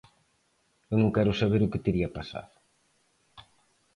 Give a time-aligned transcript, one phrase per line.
[0.91, 2.55] Eu non quero saber o que tería pasado.